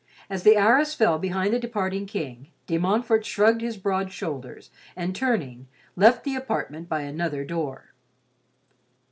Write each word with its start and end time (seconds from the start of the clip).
As 0.31 0.41
the 0.41 0.55
arras 0.57 0.95
fell 0.95 1.19
behind 1.19 1.53
the 1.53 1.59
departing 1.59 2.07
King, 2.07 2.47
De 2.65 2.79
Montfort 2.79 3.23
shrugged 3.23 3.61
his 3.61 3.77
broad 3.77 4.11
shoulders, 4.11 4.71
and 4.95 5.15
turning, 5.15 5.67
left 5.95 6.23
the 6.23 6.33
apartment 6.35 6.89
by 6.89 7.01
another 7.01 7.45
door. 7.45 7.93